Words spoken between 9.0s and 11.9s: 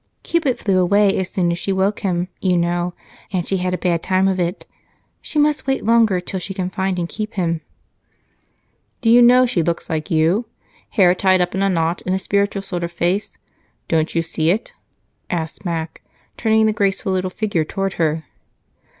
"Do you know she looks like you? Hair tied up in a